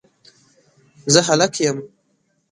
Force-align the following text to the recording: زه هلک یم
زه 1.13 1.19
هلک 1.27 1.53
یم 1.63 1.77